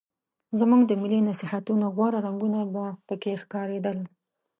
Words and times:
زموږ 0.59 0.81
د 0.85 0.91
ملي 1.01 1.19
نصیحتونو 1.29 1.85
غوره 1.95 2.19
رنګونه 2.25 2.59
به 2.73 2.85
پکې 3.07 3.33
ښکارېدل. 3.41 3.97